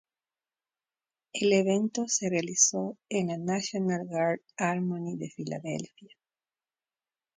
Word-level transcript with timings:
El 1.31 1.53
evento 1.53 2.07
se 2.07 2.27
realizó 2.31 2.97
en 3.07 3.27
la 3.27 3.37
National 3.37 4.01
Guard 4.07 4.41
Armory 4.57 5.15
de 5.15 5.29
Filadelfia. 5.29 6.09